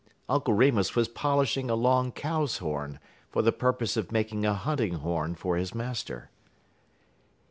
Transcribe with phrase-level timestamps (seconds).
[0.27, 4.95] Uncle Remus was polishing a long cow's horn, for the purpose of making a hunting
[4.95, 6.31] horn for his master.